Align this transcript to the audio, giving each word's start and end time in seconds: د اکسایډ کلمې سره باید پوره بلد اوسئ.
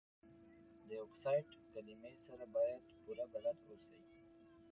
د 0.87 0.89
اکسایډ 1.05 1.47
کلمې 1.71 2.13
سره 2.25 2.45
باید 2.55 2.83
پوره 3.01 3.25
بلد 3.33 3.57
اوسئ. 3.69 3.99